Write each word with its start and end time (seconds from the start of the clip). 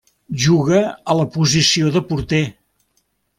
Juga 0.45 0.79
a 1.13 1.17
la 1.19 1.25
posició 1.35 1.93
de 1.99 2.03
porter. 2.09 2.41